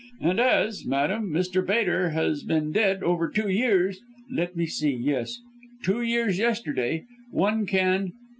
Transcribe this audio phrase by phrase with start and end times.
[0.19, 1.63] And as, madam, Mr.
[1.63, 4.01] Bater has been dead over two years
[4.33, 5.37] let me see yes,
[5.83, 8.13] two years yesterday one can